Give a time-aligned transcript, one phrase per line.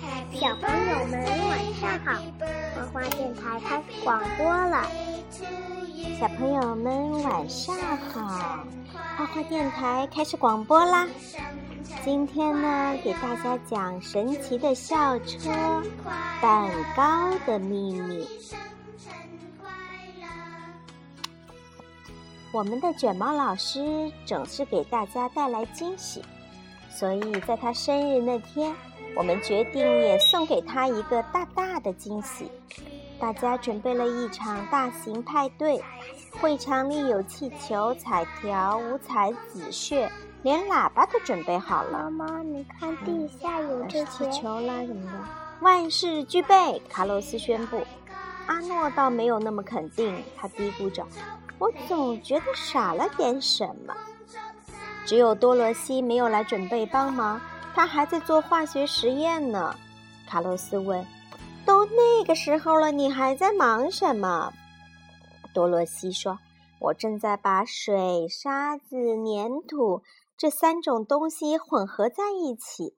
[0.00, 1.14] Happy 小朋友们
[1.48, 2.20] 晚上好，
[2.74, 4.86] 花花电台开始广播了。
[6.18, 7.74] 小朋友们晚上
[8.12, 8.64] 好，
[9.16, 11.06] 花花电台开始广播啦。
[12.04, 15.50] 今天呢，给大家讲神奇的校车
[16.40, 18.26] 蛋糕的秘密。
[22.52, 26.20] 我们的卷毛老师总是给大家带来惊喜，
[26.90, 28.74] 所以在他生日那天，
[29.14, 32.50] 我们决定也送给他一个大大的惊喜。
[33.20, 35.80] 大家准备了一场大型派对，
[36.40, 40.10] 会场里有气球、彩条、五彩纸屑，
[40.42, 42.10] 连喇叭都准备好了。
[42.10, 45.18] 妈妈，你看地下有这些气球啦什么的，
[45.60, 46.82] 万事俱备。
[46.88, 47.80] 卡洛斯宣布。
[48.46, 51.06] 阿诺倒没有那么肯定，他嘀咕着。
[51.60, 53.94] 我总觉得少了点什么。
[55.06, 57.40] 只有多罗西没有来准备帮忙，
[57.74, 59.76] 他还在做化学实验呢。
[60.26, 61.04] 卡洛斯问
[61.66, 64.52] ：“都那个时候了，你还在忙什么？”
[65.52, 66.38] 多罗西说
[66.80, 70.02] ：“我正在把水、沙子、粘土
[70.38, 72.94] 这三种东西混合在一起，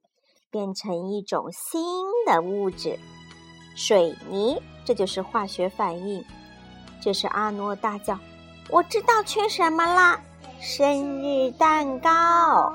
[0.51, 1.83] 变成一种新
[2.27, 2.99] 的物质——
[3.75, 4.61] 水泥。
[4.85, 6.25] 这就是化学反应。”
[7.03, 8.19] 这时，阿诺大叫。
[8.73, 10.19] 我知道缺什么啦！
[10.59, 12.75] 生日蛋糕。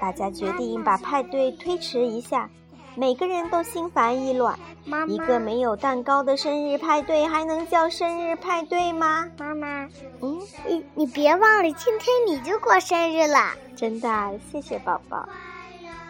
[0.00, 2.48] 大家决定把派对推迟一下，
[2.94, 4.56] 每个人都心烦意乱。
[4.84, 9.26] 妈妈，一个没有蛋糕的生日派对还能叫生日派对吗？
[9.40, 9.88] 妈妈，
[10.20, 13.54] 嗯，你你别忘了，今天你就过生日了。
[13.74, 15.28] 真的，谢谢宝宝。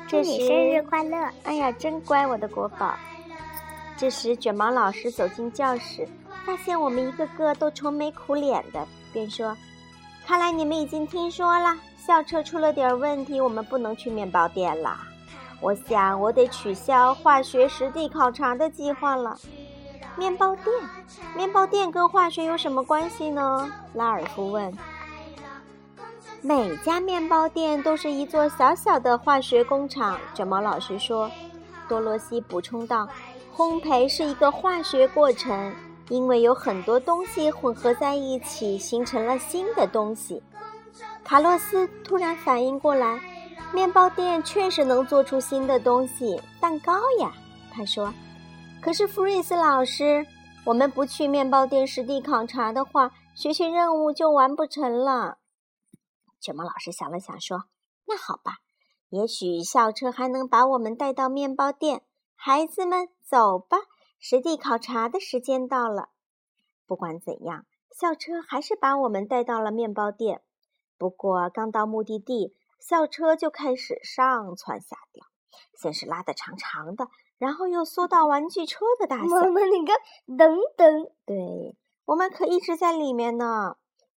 [0.07, 1.17] 祝你生日快乐！
[1.45, 2.95] 哎呀，真乖，我的国宝。
[3.97, 6.07] 这时，卷毛老师走进教室，
[6.45, 8.87] 发现我们一个个都愁眉苦脸的。
[9.19, 9.57] 便说
[10.25, 14.97] ：“看来你们已经听说了，校车出了点问题，我们不能去面包店了。
[15.61, 19.37] 我想我得取消化学实地考察的计划了。
[20.17, 20.73] 面包店，
[21.35, 24.73] 面包店跟化学有什么关系呢？”拉尔夫问。
[26.41, 31.29] “每家面包店都是一座小小的化学工厂。”卷毛老师说。
[31.89, 33.09] 多罗西补充道
[33.57, 35.73] ：“烘焙是一个化学过程。”
[36.09, 40.43] 因为有很多东西混合在一起，形成了新的东西。
[41.23, 43.21] 卡洛斯突然反应过来，
[43.73, 47.33] 面包店确实能做出新的东西，蛋糕呀。
[47.71, 48.13] 他说
[48.81, 50.27] ：“可是弗瑞斯老师，
[50.65, 55.37] 我们不去面包店实地考察的话，学习任务就完不成了。”
[56.41, 57.65] 卷毛老师想了想说
[58.09, 58.55] ：“那好吧，
[59.11, 62.03] 也许校车还能把我们带到面包店。
[62.35, 63.77] 孩子们，走吧。”
[64.19, 66.11] 实地考察的时间到了。
[66.87, 70.43] 不管怎样，校车还是把我们带到了面包店。
[70.97, 75.27] 不过，刚到目的地，校车就开始上蹿下跳，
[75.75, 79.29] 先是拉得长长的，然后又缩到玩具车的大小。
[79.29, 79.97] 妈妈，你看，
[80.37, 83.77] 等等，对，我们可一直在里面呢。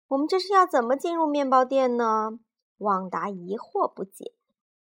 [0.07, 2.39] 我们这是要怎么进入面包店呢？
[2.77, 4.33] 旺达疑惑不解。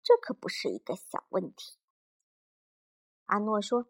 [0.03, 1.77] 这可不是一个小问题。
[3.27, 3.87] 阿诺说。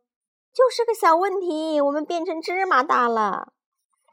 [0.52, 3.52] 就是个小问题，我们变成芝麻大了。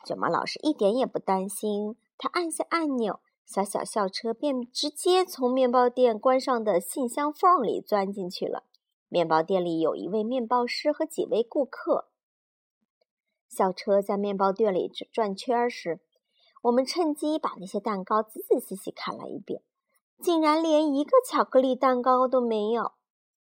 [0.05, 8.63] 卷毛老师一点也不担心，他按下按钮，小小校车便直接从面包店关上的信箱缝里钻进去了。
[9.09, 12.09] 面包店里有一位面包师和几位顾客。
[13.47, 15.99] 校车在面包店里转圈时，
[16.63, 19.61] 我们趁机把那些蛋糕仔仔细细看了一遍，
[20.21, 22.91] 竟然连一个巧克力蛋糕都没有。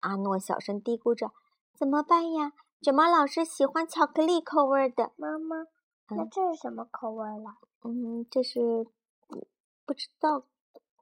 [0.01, 1.31] 阿诺小声嘀咕着
[1.75, 2.53] ：“怎么办呀？”
[2.83, 5.13] 卷毛老师喜欢巧克力口味的。
[5.15, 5.67] 妈妈，
[6.09, 7.55] 那这是什么口味了？
[7.85, 8.85] 嗯，这是
[9.25, 9.47] 不
[9.85, 10.43] 不知道，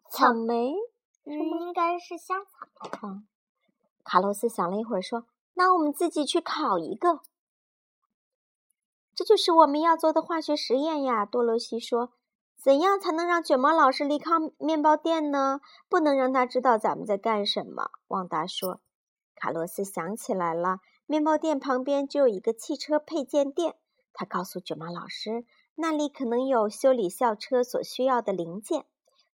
[0.08, 0.75] 草莓。
[1.25, 2.88] 嗯，应该是香草。
[3.02, 3.28] 嗯，
[4.03, 5.25] 卡洛斯想了一会儿，说
[5.56, 7.22] ：“那我们自己去烤一个。”
[9.16, 11.25] 这就是我们要做的化学实验呀。
[11.25, 12.12] 多罗西说
[12.62, 15.62] ：“怎样才能让卷毛老师离开面包店呢？
[15.89, 18.81] 不能让他知道咱们在干什么。”旺达说。
[19.34, 20.77] 卡洛斯想起来了。
[21.12, 23.75] 面包店旁边就有一个汽车配件店，
[24.13, 25.44] 他告诉卷毛老师，
[25.75, 28.86] 那里可能有修理校车所需要的零件。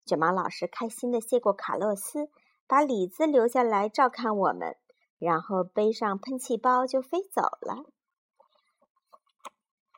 [0.04, 2.30] 卷毛老师开心地谢过卡洛斯，
[2.66, 4.76] 把李子留下来照看我们，
[5.20, 7.84] 然后背上喷气包就飞走了。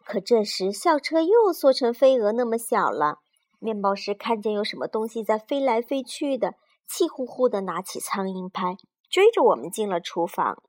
[0.04, 3.20] 可这时校车又缩成飞蛾那么小了。
[3.60, 6.56] 面包师看见有什么东西在飞来飞去的，
[6.86, 8.76] 气呼呼地拿起苍蝇拍，
[9.10, 10.62] 追着我们进了厨房。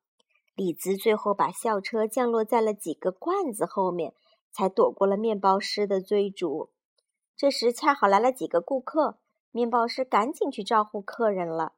[0.60, 4.12] 李子最后把校车降落在了几个罐子后面，
[4.52, 6.68] 才躲过了面包师的追逐。
[7.34, 9.16] 这时恰好来了几个顾客，
[9.52, 11.72] 面包师赶紧去招呼客人了。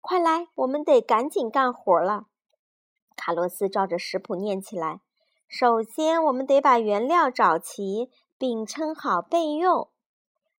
[0.00, 2.26] 快来，我们得赶紧干活了。
[3.14, 5.02] 卡洛斯照着食谱念起来。
[5.46, 9.90] 首先，我们得把原料找齐，并称好备用。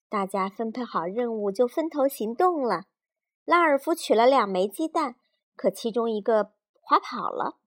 [0.08, 2.86] 大家分配好任务，就分头行动了。
[3.44, 5.18] 拉尔夫取了两枚鸡蛋，
[5.58, 6.54] 可其中一个
[6.88, 7.58] 滑跑了。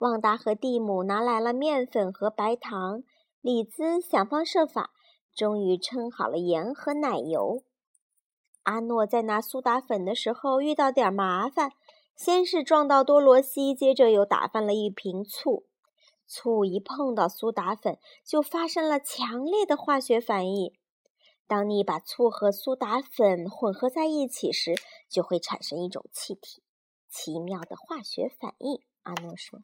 [0.00, 3.02] 旺达和蒂姆拿来了面粉和白糖。
[3.40, 4.90] 李兹想方设法，
[5.34, 7.62] 终于称好了盐和奶油。
[8.64, 11.72] 阿诺在拿苏打粉的时候遇到点麻烦，
[12.14, 15.64] 先是撞到多罗西，接着又打翻了一瓶醋。
[16.26, 20.74] 醋一碰到苏打粉，就发生了强烈的化学反应。
[21.46, 24.74] 当你把醋和苏打粉混合在一起时，
[25.08, 26.62] 就会产生一种气体，
[27.16, 28.82] 奇妙的化学反应。
[29.04, 29.60] 阿诺说：“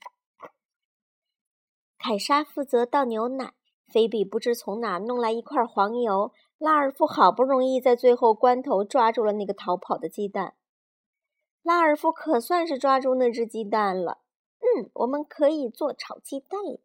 [1.99, 3.53] 凯莎负责倒牛奶，
[3.87, 10.55] 菲比不知从哪弄来一块黄油，拉尔夫好不容易在最后关头抓住了那个逃跑的鸡蛋。
[11.63, 14.23] 拉尔夫可算是抓住那只鸡蛋了。”
[14.65, 16.81] 嗯，我们可以做炒鸡蛋了。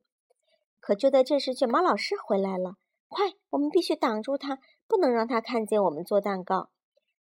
[0.81, 2.75] 可就在这时，卷毛老师回来了。
[3.07, 6.69] 快，我们必须挡住他，不能让他看见我们做蛋糕。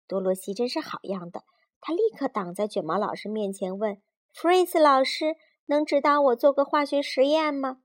[0.07, 1.43] 多罗西真是好样的，
[1.87, 4.01] 他立刻挡在卷毛老师面前，问
[4.33, 5.35] 弗瑞斯老师
[5.69, 7.77] ：“能指导我做个化学实验吗？”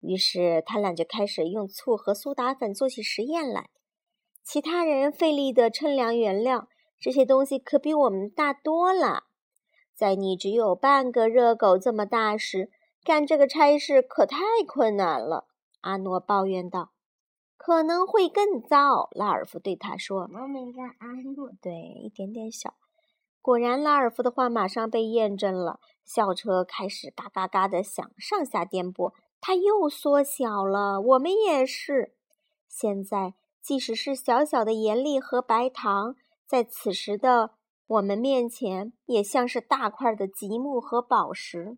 [0.00, 3.70] 于是他俩就开始用醋和苏打粉做起实验来。
[4.44, 6.68] 其他人费力地称量原料，
[7.00, 9.22] 这些东西可比我们大多了。
[9.94, 12.70] 在你只有半个热狗这么大时，
[13.02, 14.36] 干这个差事可太
[14.68, 15.46] 困难了。”
[15.80, 16.90] 阿诺抱怨道。
[17.56, 20.28] “可能会更糟。”拉尔夫对他说。
[20.38, 22.74] “我们叫阿诺。”对，一点点小。
[23.42, 25.80] 果然，拉尔夫的话马上被验证了。
[26.04, 29.12] 校车开始嘎嘎嘎的响，上下颠簸。
[29.40, 31.00] 它又缩小了。
[31.00, 32.14] 我们也是。
[32.68, 36.14] 现在，即使是小小的盐粒和白糖，
[36.46, 37.50] 在此时的。
[37.88, 41.76] 我们面前也像是大块的积木和宝石。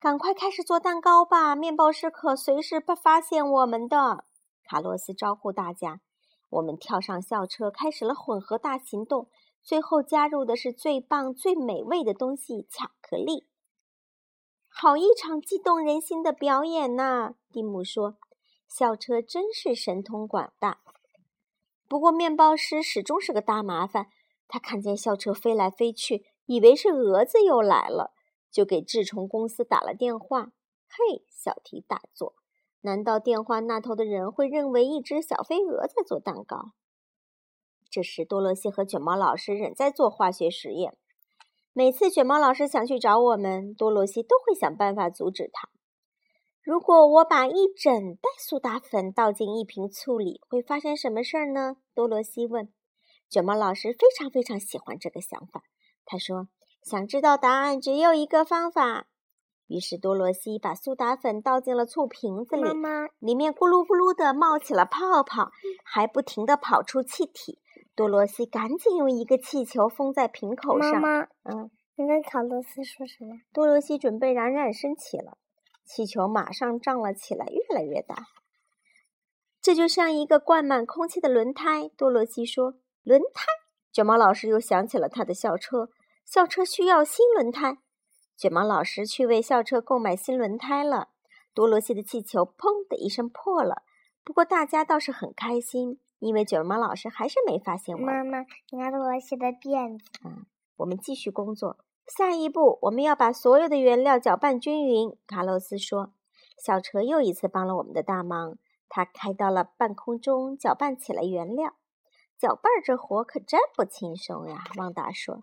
[0.00, 4.24] 赶快开始做蛋糕吧，面包师可随时不发现我们的。
[4.64, 6.00] 卡洛斯招呼大家。
[6.48, 9.28] 我们跳上校车，开始了混合大行动。
[9.62, 13.46] 最后加入的是最棒、最美味的东西——巧克力。
[14.68, 17.34] 好一场激动人心的表演呐！
[17.50, 18.16] 蒂姆说
[18.66, 20.80] ：“校车真是神通广大。”
[21.88, 24.06] 不过，面包师始终是个大麻烦。
[24.48, 28.12] 他看见校车飞来飞去，以为是蛾子又来了，
[28.50, 30.52] 就给制虫公司打了电话。
[30.88, 32.34] 嘿，小题大做！
[32.80, 36.72] 难道电话那头的人会认为一只小飞蛾在做蛋糕？
[37.92, 40.96] 这时，多萝西和卷毛老师仍在做化学实验。
[41.74, 45.68] 每次卷毛老师想去找我们，多萝西都会想办法阻止他。
[46.62, 51.76] 如果我把一整袋苏打粉倒进一瓶醋里，会发生什么事儿呢？
[51.94, 52.72] 多萝西问。
[53.28, 55.64] 卷毛老师非常非常喜欢这个想法。
[56.06, 56.48] 他说
[56.82, 59.08] ：“想知道答案，只有一个方法。”
[59.68, 65.50] 于是多萝西把苏打粉倒进了醋瓶子里，妈妈，里面咕噜咕噜的冒起了泡泡，
[65.84, 67.58] 还不停的跑出气体。
[67.94, 71.00] 多罗西赶紧用一个气球封在瓶口上。
[71.00, 73.36] 妈妈，嗯，你跟卡洛斯说什么？
[73.52, 75.38] 多罗西准备冉冉升起了，
[75.84, 78.16] 气球马上胀了起来，越来越大。
[79.60, 81.88] 这就像一个灌满空气的轮胎。
[81.96, 82.74] 多罗西说。
[83.04, 83.42] 轮胎，
[83.92, 85.88] 卷毛老师又想起了他的校车。
[86.24, 87.78] 校车需要新轮胎，
[88.36, 91.08] 卷毛老师去为校车购买新轮胎了。
[91.52, 93.82] 多罗西的气球砰的一声破了，
[94.22, 98.00] 不过大家倒是很开心，因为卷毛老师还是没发现我。
[98.00, 100.04] 妈妈，你看多罗西的辫子。
[100.24, 101.78] 嗯，我们继续工作。
[102.06, 105.16] 下一步，我们要把所有的原料搅拌均匀。
[105.26, 106.12] 卡洛斯说
[106.64, 108.56] ：“小车又一次帮了我们的大忙，
[108.88, 111.74] 它开到了半空中，搅拌起了原料。”
[112.38, 115.42] 搅拌这活可真不轻松呀，旺达说。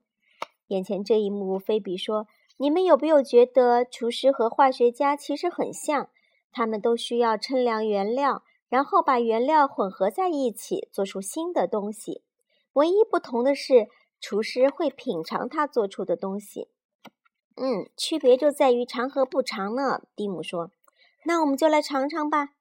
[0.68, 6.10] 眼前这一幕，菲比说：“你们有没有觉得厨师和化学家其实很像？
[6.52, 12.24] 他们都需要称量原料，然后把原料混合在一起，做出新的东西。
[12.74, 13.90] 唯一不同的是，
[14.22, 16.70] 厨师会品尝他做出的东西。
[17.56, 20.72] 嗯，区别就在于尝和不尝呢。”蒂姆说。
[21.26, 22.52] “那我们就来尝尝吧。”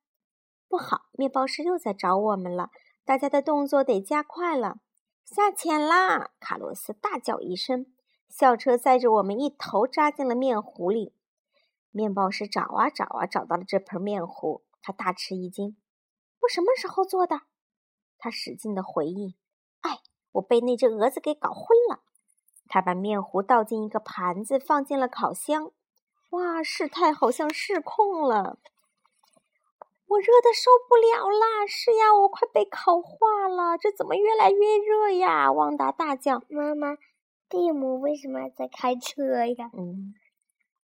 [0.68, 2.70] 不好，面包师又在找我们了。
[3.04, 4.80] 大家的动作得加快了，
[5.24, 6.32] 下潜啦！
[6.40, 7.86] 卡洛斯大叫一声，
[8.28, 11.14] 校车载着我们一头扎进了面糊里。
[11.90, 15.76] 面包师找啊找啊，找到了这盆面糊，他大吃一惊
[16.42, 17.42] ：“我什么时候做的？”
[18.18, 19.36] 他使劲的回忆
[19.82, 20.00] ：“哎，
[20.32, 22.00] 我被那只蛾子给搞昏了。”
[22.68, 25.72] 他把面糊倒进一个盘子，放进了烤箱。
[26.30, 28.58] 哇，事态好像失控了。
[30.06, 31.66] 我热的受不了啦！
[31.66, 35.52] 是呀，我快被烤化了，这怎么越来越热呀？
[35.52, 36.96] 旺达大叫：“妈妈，
[37.48, 40.14] 蒂姆为什么在开车呀？”嗯，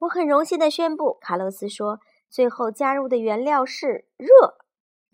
[0.01, 4.59] 我很荣幸的宣布，卡洛斯说：“最后加入的原料是热。”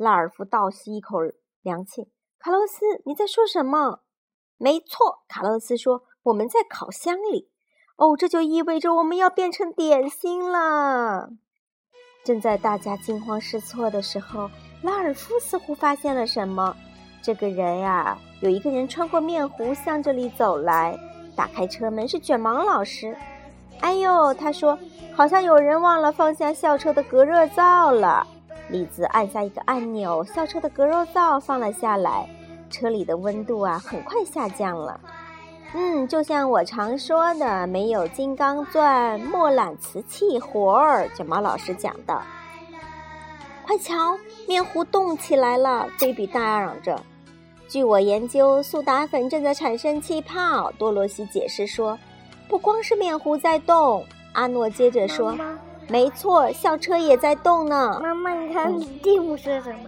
[0.00, 1.19] 拉尔夫倒吸一口
[1.61, 2.09] 凉气
[2.40, 4.00] ：“卡洛斯，你在说什么
[4.57, 7.50] ？”“没错。”卡洛斯说：“我们在烤箱里。
[7.99, 11.28] ”“哦，这就意味着我们要变成点心了。”
[12.25, 14.50] 正在大家惊慌失措的时候，
[14.83, 16.75] 拉尔夫似乎发现了什么。
[17.21, 20.99] 这个人呀，有一个人穿过面糊向这里走来。
[21.37, 23.14] 打开车门是卷毛老师。
[23.80, 24.78] 哎呦，他说，
[25.14, 28.26] 好像有人忘了放下校车的隔热罩了。
[28.71, 32.29] 李子按下一个按钮，校车的隔热罩放了下来。
[32.71, 35.00] 车里的温度啊，很快下降了。
[35.75, 41.09] 嗯，就像我常说的，没有金刚钻，莫揽瓷器活儿。
[41.17, 42.23] 卷毛老师讲的。
[43.67, 45.89] 快瞧，面糊动起来了！
[45.99, 47.00] 菲比大嚷着。
[47.69, 50.73] 据我研究，苏打粉正在产生气泡。
[50.73, 51.97] 多罗西解释说
[52.49, 55.37] ：“不光是面糊在动。”阿诺接着说
[55.90, 59.78] ：“没错，校车也在动呢。”妈妈，你看第五是什么？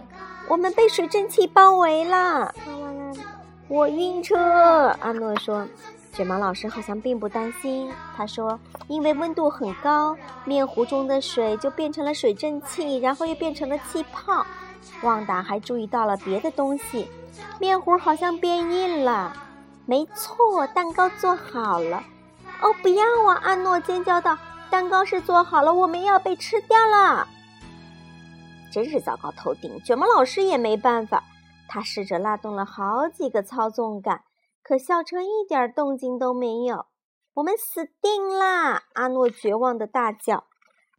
[0.49, 2.53] 我们被水蒸气包围了。
[2.67, 3.13] 妈妈呢？
[3.69, 4.37] 我晕车，
[4.99, 5.65] 阿诺说。
[6.11, 7.91] 卷毛老师好像并不担心。
[8.15, 14.45] 他说：“因为温度很高，面糊中的水就变成了水蒸气，然后又变成了气泡。”
[15.01, 17.09] 旺达还注意到了别的东西，
[17.59, 19.33] 面糊好像变硬了。
[19.87, 22.03] 没错，蛋糕做好了。
[22.61, 23.39] 哦，不要啊！
[23.41, 24.37] 阿诺尖叫道
[24.73, 27.27] ：“蛋糕是做好了，我们要被吃掉了！”
[28.73, 29.79] 真是糟糕透顶。
[29.83, 31.23] 卷毛老师也没办法。
[31.69, 34.23] 他试着拉动了好几个操纵杆，
[34.63, 36.87] 可校车一点动静都没有。
[37.35, 38.81] 我们死定啦！
[38.95, 40.45] 阿诺绝望的大叫。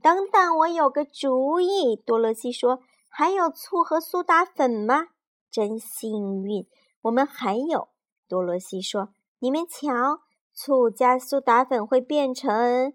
[0.00, 1.96] 等等，我有个主意。
[1.96, 2.78] 多罗西说
[3.10, 5.08] ：“还有醋和苏打粉吗？”
[5.50, 6.68] 真幸运，
[7.02, 7.88] 我们还有。
[8.28, 9.08] 多罗西说
[9.40, 10.20] ：“你们瞧，
[10.54, 12.92] 醋加苏打粉会变成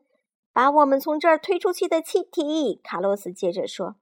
[0.54, 3.96] 把我们从这儿推出去的气体。”卡洛斯接着说：“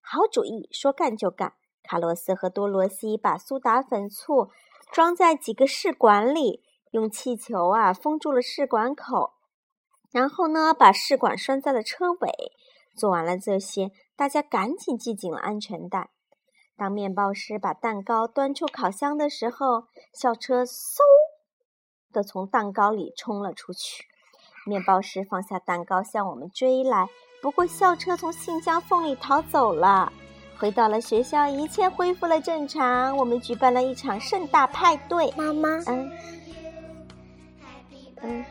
[0.00, 4.50] 好主意，说干就干。”卡洛斯和多罗西把苏打粉、醋
[4.90, 9.34] 装在几个试管里，用气球啊封住了试管口，
[10.10, 12.52] 然后呢，把试管拴在了车尾。
[12.96, 16.10] 做完了这些，大家赶紧系紧了安全带。
[16.76, 20.98] 当面包师把蛋糕端出烤箱的时候，校车嗖
[22.12, 24.06] 的从蛋糕里冲了出去。
[24.66, 27.06] 面包师放下蛋糕向我们追来，
[27.42, 30.12] 不过校车从信箱缝里逃走了。
[30.56, 33.16] 回到了学校，一切恢复了正常。
[33.16, 35.30] 我们举办了一场盛大派对。
[35.36, 36.12] 妈妈，嗯，
[38.22, 38.44] 嗯，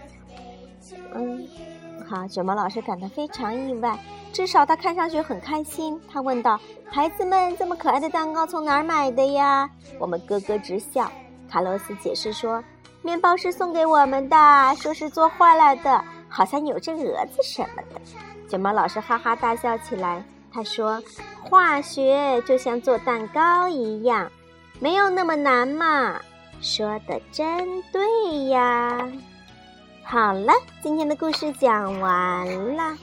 [1.14, 1.48] 嗯，
[2.08, 3.98] 好，卷毛老师感到非常意外，
[4.34, 6.00] 至少他看上去很开心。
[6.12, 6.60] 他问道
[6.92, 9.68] ：“孩子们，这么可爱的蛋糕从哪儿买的呀？”
[9.98, 11.10] 我们咯咯直笑。
[11.50, 12.62] 卡洛斯解释说
[13.04, 14.36] ：“面包是送给我们的，
[14.78, 18.02] 说是做坏了的，好像有只蛾子什么的。”
[18.50, 20.24] 卷毛老师哈哈大笑起来。
[20.52, 21.02] 他说
[21.42, 24.32] ：“化学就像做蛋糕一样，
[24.80, 26.20] 没有那么难嘛。”
[26.62, 29.06] 说的真对呀！
[30.04, 32.98] 好了，今天的故事讲完了。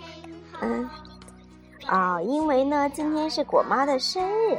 [0.60, 0.88] 嗯，
[1.88, 4.56] 哦，因为呢，今天是果妈的生日，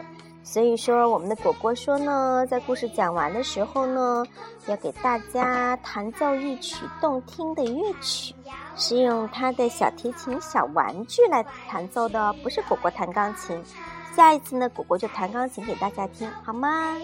[0.51, 4.21] 所以说我们的果果说呢，在故事讲完的时候呢，
[4.67, 8.35] 要给大家弹奏一曲动听的乐曲。
[8.75, 13.63] 是用他的小提琴小玩具来弹奏的，不是果果弹钢琴。
[14.13, 16.97] 下一次呢，果果就弹钢琴给大家听，好吗？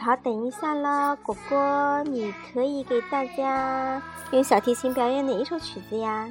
[0.00, 4.02] 好，等一下了，果果，你可以给大家
[4.32, 6.28] 用小提琴表演哪一首曲子呀？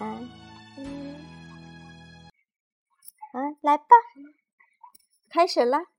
[0.00, 0.28] 嗯
[0.76, 1.16] 嗯，
[3.32, 3.84] 啊，来吧，
[5.32, 5.91] 开始啦。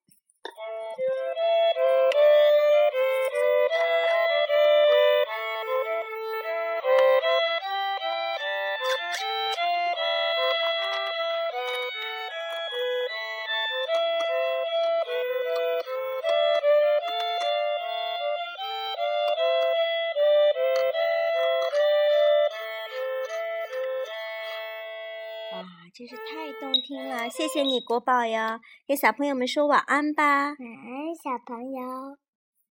[26.03, 28.59] 真是太动听了，谢谢你国宝哟！
[28.85, 30.23] 给小朋友们说晚安吧。
[30.23, 32.17] 晚安，小朋友。